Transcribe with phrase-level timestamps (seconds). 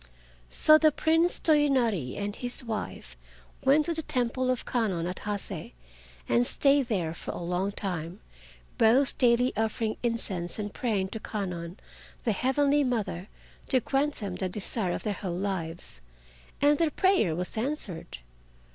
[0.49, 3.15] So the Prince Toyonari and his wife
[3.63, 5.73] went to the temple of Kwannon at Hase
[6.27, 8.19] and stayed there for a long time,
[8.79, 11.77] both daily offering incense and praying to Kwannon,
[12.23, 13.27] the Heavenly Mother,
[13.69, 16.01] to grant them the desire of their whole lives.
[16.59, 18.17] And their prayer was answered.